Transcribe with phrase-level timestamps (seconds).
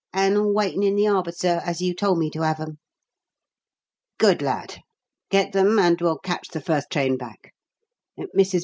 [0.13, 2.79] And all waitin' in the arbour, sir, as you told me to have 'em."
[4.17, 4.79] "Good lad!
[5.29, 7.53] Get them, and we'll catch the first train back.
[8.35, 8.59] Mrs.